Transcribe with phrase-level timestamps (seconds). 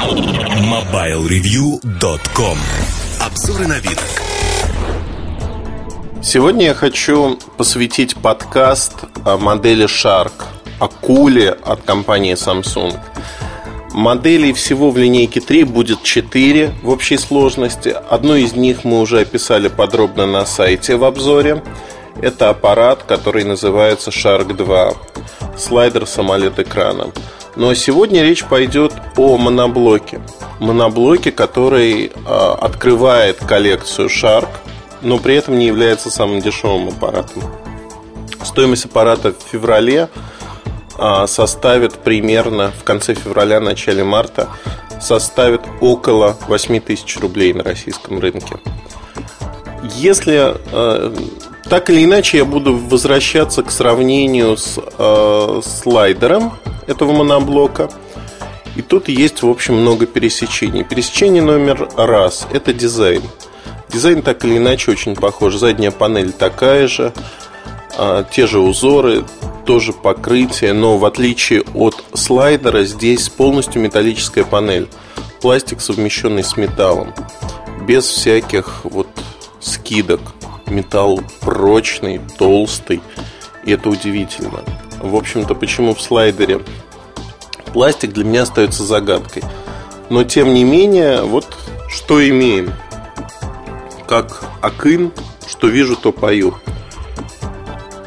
[0.00, 2.56] MobileReview.com
[3.20, 4.00] Обзоры на вид.
[6.22, 8.94] Сегодня я хочу посвятить подкаст
[9.26, 10.32] о модели Shark,
[10.78, 12.98] акуле от компании Samsung.
[13.92, 17.94] Моделей всего в линейке 3 будет 4 в общей сложности.
[18.08, 21.62] Одну из них мы уже описали подробно на сайте в обзоре.
[22.22, 24.94] Это аппарат, который называется Shark 2.
[25.58, 27.08] Слайдер самолет экрана.
[27.56, 30.20] Но сегодня речь пойдет о моноблоке.
[30.60, 32.10] Моноблоке, который э,
[32.60, 34.48] открывает коллекцию Shark,
[35.02, 37.42] но при этом не является самым дешевым аппаратом.
[38.42, 40.08] Стоимость аппарата в феврале
[40.98, 44.48] э, составит примерно в конце февраля, начале марта
[45.00, 48.56] составит около 8 тысяч рублей на российском рынке.
[49.96, 51.14] Если э,
[51.68, 56.52] так или иначе я буду возвращаться к сравнению с э, слайдером
[56.90, 57.90] этого моноблока.
[58.76, 60.84] И тут есть, в общем, много пересечений.
[60.84, 63.22] Пересечение номер раз– это дизайн.
[63.88, 65.56] Дизайн так или иначе очень похож.
[65.56, 67.12] Задняя панель такая же,
[67.98, 69.24] э, те же узоры,
[69.66, 74.88] тоже покрытие, но в отличие от слайдера здесь полностью металлическая панель.
[75.40, 77.14] Пластик, совмещенный с металлом.
[77.86, 79.08] Без всяких вот
[79.58, 80.20] скидок
[80.66, 83.00] металл прочный, толстый,
[83.64, 84.60] и это удивительно.
[85.00, 86.60] В общем-то, почему в слайдере
[87.72, 89.42] пластик для меня остается загадкой.
[90.10, 91.46] Но тем не менее, вот
[91.88, 92.72] что имеем.
[94.06, 95.12] Как Акын,
[95.46, 96.54] что вижу, то пою.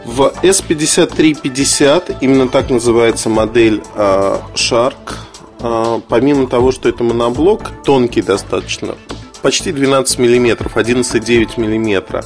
[0.05, 5.15] В S5350, именно так называется модель э, Shark,
[5.61, 8.95] э, помимо того, что это моноблок, тонкий достаточно,
[9.41, 12.23] почти 12 мм, 11,9 мм.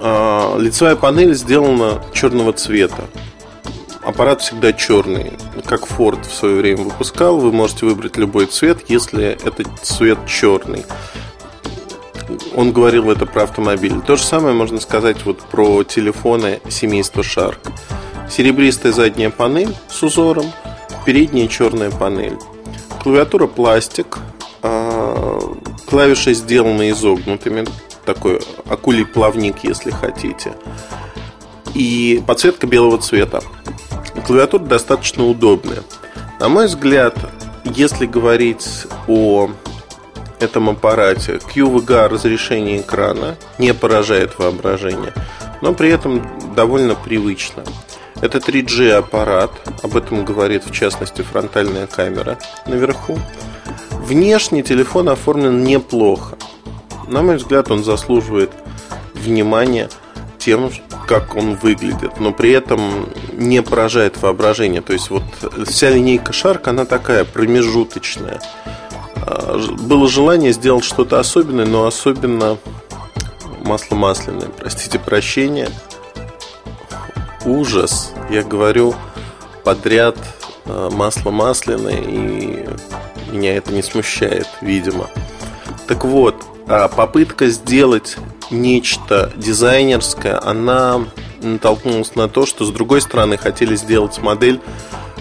[0.00, 3.04] Лицевая панель сделана черного цвета.
[4.18, 5.34] Аппарат всегда черный.
[5.64, 10.84] Как Ford в свое время выпускал, вы можете выбрать любой цвет, если этот цвет черный.
[12.56, 14.00] Он говорил это про автомобиль.
[14.04, 17.58] То же самое можно сказать вот про телефоны семейства Shark.
[18.28, 20.46] Серебристая задняя панель с узором,
[21.06, 22.38] передняя черная панель.
[23.00, 24.18] Клавиатура пластик,
[24.64, 25.38] а,
[25.86, 27.66] Клавиши сделаны изогнутыми,
[28.04, 30.54] такой акулий плавник, если хотите.
[31.72, 33.44] И подсветка белого цвета.
[34.28, 35.82] Клавиатура достаточно удобная.
[36.38, 37.16] На мой взгляд,
[37.64, 39.48] если говорить о
[40.38, 45.14] этом аппарате, QVGA разрешение экрана не поражает воображение,
[45.62, 47.64] но при этом довольно привычно.
[48.20, 49.50] Это 3G аппарат,
[49.82, 53.18] об этом говорит в частности фронтальная камера наверху.
[53.92, 56.36] Внешне телефон оформлен неплохо.
[57.06, 58.50] На мой взгляд, он заслуживает
[59.14, 59.88] внимания
[60.36, 60.70] тем,
[61.08, 64.82] как он выглядит, но при этом не поражает воображение.
[64.82, 65.22] То есть вот
[65.66, 68.40] вся линейка Shark, она такая промежуточная.
[69.16, 72.58] А, было желание сделать что-то особенное, но особенно
[73.64, 74.48] масло масляное.
[74.48, 75.70] Простите прощения.
[77.46, 78.12] Ужас.
[78.28, 78.94] Я говорю
[79.64, 80.16] подряд
[80.66, 82.68] а, масло масляное и
[83.32, 85.08] меня это не смущает, видимо.
[85.86, 88.18] Так вот, а попытка сделать
[88.50, 91.04] нечто дизайнерское, она
[91.40, 94.60] натолкнулась на то, что с другой стороны хотели сделать модель,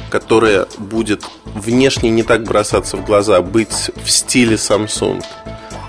[0.09, 5.23] которая будет внешне не так бросаться в глаза, быть в стиле Samsung.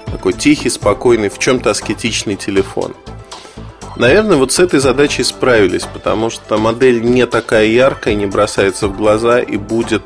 [0.07, 2.95] Такой тихий, спокойный, в чем-то аскетичный телефон.
[3.97, 8.97] Наверное, вот с этой задачей справились, потому что модель не такая яркая, не бросается в
[8.97, 10.03] глаза и будет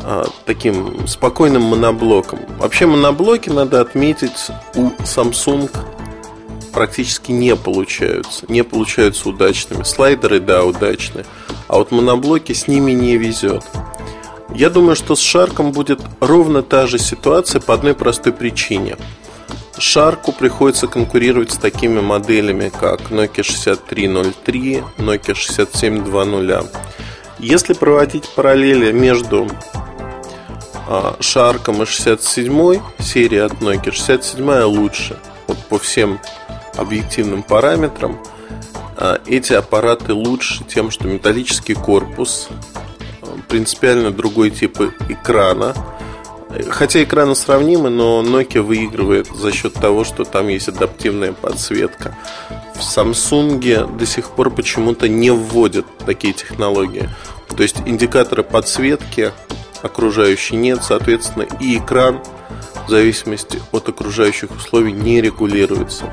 [0.00, 2.40] а, таким спокойным моноблоком.
[2.58, 5.70] Вообще моноблоки, надо отметить, у Samsung
[6.70, 8.44] практически не получаются.
[8.48, 9.82] Не получаются удачными.
[9.82, 11.24] Слайдеры, да, удачные.
[11.68, 13.64] А вот моноблоки с ними не везет.
[14.54, 18.96] Я думаю, что с Шарком будет ровно та же ситуация по одной простой причине.
[19.78, 26.70] Шарку приходится конкурировать с такими моделями, как Nokia 6303, Nokia 6720.
[27.38, 29.48] Если проводить параллели между
[31.20, 33.92] Шарком и 67 серия от Nokia.
[33.92, 35.16] 67 лучше.
[35.46, 36.18] Вот по всем
[36.76, 38.18] объективным параметрам
[38.96, 42.48] а, эти аппараты лучше тем, что металлический корпус,
[43.22, 44.78] а, принципиально другой тип
[45.08, 45.74] экрана.
[46.68, 52.16] Хотя экраны сравнимы, но Nokia выигрывает за счет того, что там есть адаптивная подсветка.
[52.74, 57.08] В Samsung до сих пор почему-то не вводят такие технологии.
[57.56, 59.32] То есть индикаторы подсветки
[59.82, 62.20] окружающей нет, соответственно, и экран
[62.86, 66.12] в зависимости от окружающих условий не регулируется.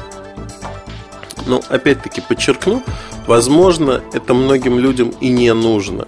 [1.47, 2.83] Но опять-таки подчеркну,
[3.25, 6.07] возможно, это многим людям и не нужно.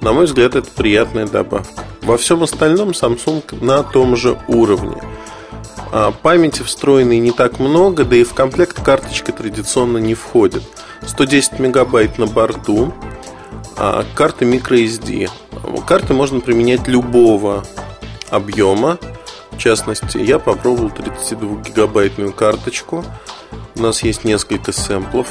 [0.00, 1.84] На мой взгляд, это приятная добавка.
[2.02, 5.02] Во всем остальном Samsung на том же уровне.
[5.92, 10.62] А, памяти встроенной не так много, да и в комплект карточка традиционно не входит.
[11.06, 12.92] 110 мегабайт на борту,
[13.76, 15.28] а карта microSD.
[15.86, 17.64] Карты можно применять любого
[18.30, 18.98] объема.
[19.50, 23.04] В частности, я попробовал 32-гигабайтную карточку.
[23.76, 25.28] У нас есть несколько сэмплов.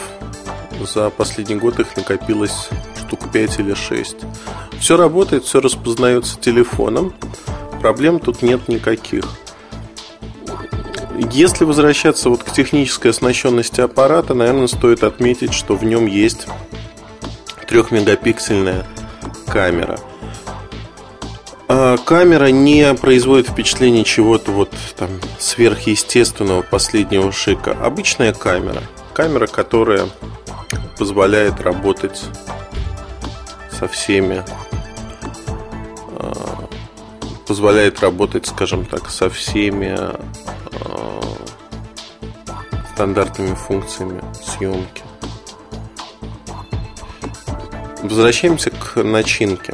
[0.79, 4.15] За последний год их накопилось штук 5 или 6.
[4.79, 7.13] Все работает, все распознается телефоном.
[7.81, 9.25] Проблем тут нет никаких.
[11.31, 16.47] Если возвращаться вот к технической оснащенности аппарата, наверное, стоит отметить, что в нем есть
[17.67, 18.85] трехмегапиксельная
[19.47, 19.99] камера.
[21.73, 25.09] А камера не производит впечатление чего-то вот там
[25.39, 27.71] сверхъестественного последнего шика.
[27.71, 28.83] Обычная камера.
[29.13, 30.09] Камера, которая
[30.99, 32.21] позволяет работать
[33.71, 34.43] со всеми
[36.19, 36.67] а,
[37.47, 39.97] позволяет работать, скажем так, со всеми
[42.93, 45.03] стандартными функциями съемки.
[48.03, 49.73] Возвращаемся к начинке.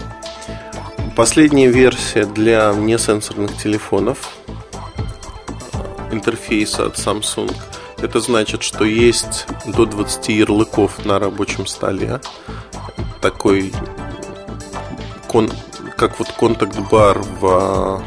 [1.17, 4.35] Последняя версия для несенсорных телефонов
[6.11, 7.51] интерфейса от Samsung.
[7.97, 12.21] Это значит, что есть до 20 ярлыков на рабочем столе.
[13.19, 13.73] Такой
[15.97, 18.03] как вот контакт-бар в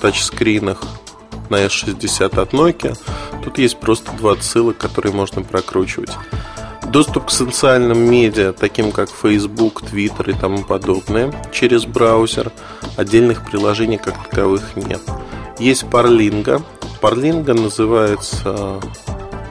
[0.00, 0.82] тачскринах
[1.50, 2.98] на S60 от Nokia.
[3.44, 6.10] Тут есть просто два ссылок, которые можно прокручивать.
[6.90, 12.50] Доступ к социальным медиа, таким как Facebook, Twitter и тому подобное, через браузер.
[12.96, 15.00] Отдельных приложений как таковых нет.
[15.60, 16.60] Есть Parlinga.
[17.00, 18.80] Parlinga называется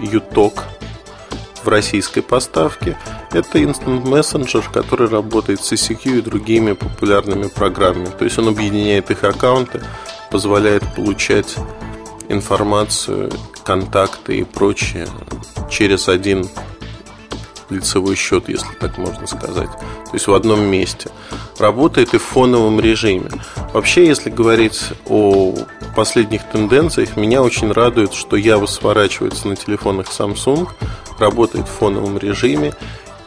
[0.02, 0.64] UTalk
[1.64, 2.98] в российской поставке.
[3.32, 8.10] Это Instant Messenger, который работает с ICQ и другими популярными программами.
[8.18, 9.82] То есть он объединяет их аккаунты,
[10.30, 11.56] позволяет получать
[12.28, 13.32] информацию,
[13.64, 15.08] контакты и прочее
[15.70, 16.50] через один
[17.70, 19.70] лицевой счет, если так можно сказать.
[19.70, 21.10] То есть в одном месте.
[21.58, 23.30] Работает и в фоновом режиме.
[23.74, 25.56] Вообще, если говорить о
[25.96, 30.68] последних тенденциях, меня очень радует, что Java сворачивается на телефонах Samsung,
[31.20, 32.74] работает в фоновом режиме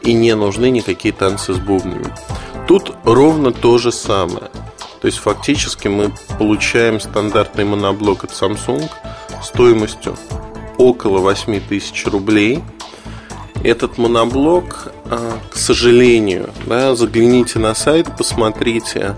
[0.03, 2.13] и не нужны никакие танцы с бубнами.
[2.67, 4.51] Тут ровно то же самое.
[5.01, 8.89] То есть фактически мы получаем стандартный моноблок от Samsung
[9.43, 10.17] стоимостью
[10.79, 12.63] около 8 тысяч рублей.
[13.65, 19.15] Этот моноблок, а, к сожалению, да, загляните на сайт, посмотрите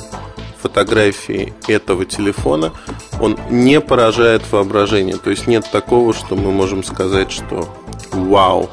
[0.63, 2.73] фотографии этого телефона,
[3.21, 5.17] он не поражает воображение.
[5.17, 7.69] То есть нет такого, что мы можем сказать, что
[8.13, 8.71] вау,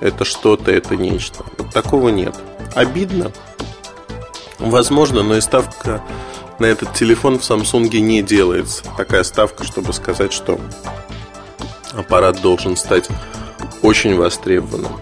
[0.00, 1.44] это что-то, это нечто.
[1.58, 2.34] Вот такого нет.
[2.74, 3.32] Обидно?
[4.58, 6.02] Возможно, но и ставка
[6.58, 8.82] на этот телефон в Samsung не делается.
[8.96, 10.58] Такая ставка, чтобы сказать, что
[11.92, 13.08] аппарат должен стать
[13.82, 14.92] очень востребованным.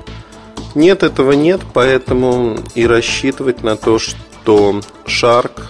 [0.74, 5.62] Нет, этого нет, поэтому и рассчитывать на то, что Shark,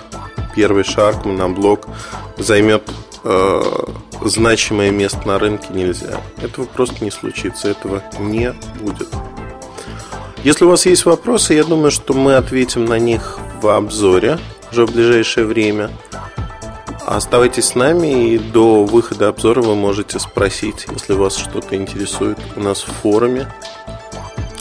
[0.57, 1.87] первый Shark, моноблок,
[2.39, 2.91] займет
[3.23, 3.63] э,
[4.25, 6.21] значимое место на рынке нельзя.
[6.39, 9.09] Этого просто не случится, этого не будет.
[10.43, 14.39] Если у вас есть вопросы, я думаю, что мы ответим на них в обзоре
[14.71, 15.91] уже в ближайшее время.
[17.07, 22.61] Оставайтесь с нами и до выхода обзора вы можете спросить, если вас что-то интересует у
[22.61, 23.53] нас в форуме,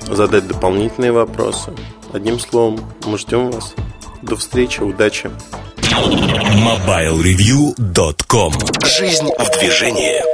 [0.08, 1.74] задать дополнительные вопросы.
[2.12, 3.74] Одним словом, мы ждем вас.
[4.22, 5.32] До встречи, удачи.
[5.80, 8.54] MobileReview.com
[8.86, 10.33] Жизнь в движении